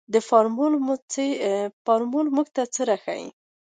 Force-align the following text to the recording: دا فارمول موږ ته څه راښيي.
دا 0.13 0.19
فارمول 0.29 0.73
موږ 2.35 2.47
ته 2.55 2.63
څه 2.73 2.81
راښيي. 2.89 3.27